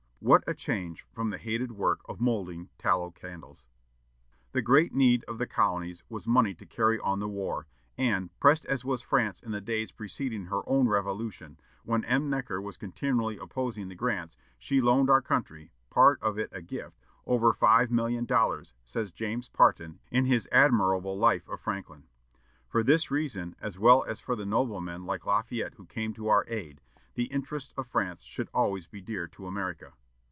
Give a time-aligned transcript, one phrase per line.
[0.23, 3.65] What a change from the hated work of moulding tallow candles!
[4.51, 7.65] The great need of the colonies was money to carry on the war,
[7.97, 12.29] and, pressed as was France in the days preceding her own revolution, when M.
[12.29, 17.01] Necker was continually opposing the grants, she loaned our country part of it a gift
[17.25, 22.03] over five million dollars, says James Parton, in his admirable life of Franklin.
[22.67, 26.27] For this reason, as well as for the noble men like Lafayette who came to
[26.27, 26.79] our aid,
[27.15, 29.93] the interests of France should always be dear to America.